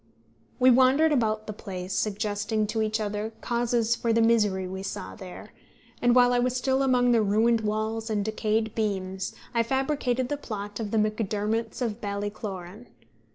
We 0.59 0.71
wandered 0.71 1.11
about 1.11 1.45
the 1.45 1.53
place, 1.53 1.93
suggesting 1.93 2.65
to 2.65 2.81
each 2.81 2.99
other 2.99 3.33
causes 3.41 3.95
for 3.95 4.11
the 4.11 4.19
misery 4.23 4.67
we 4.67 4.81
saw 4.81 5.13
there, 5.13 5.53
and 6.01 6.15
while 6.15 6.33
I 6.33 6.39
was 6.39 6.55
still 6.57 6.81
among 6.81 7.11
the 7.11 7.21
ruined 7.21 7.61
walls 7.61 8.09
and 8.09 8.25
decayed 8.25 8.73
beams 8.73 9.35
I 9.53 9.61
fabricated 9.61 10.27
the 10.27 10.37
plot 10.37 10.79
of 10.79 10.89
The 10.89 10.97
Macdermots 10.97 11.83
of 11.83 12.01
Ballycloran. 12.01 12.87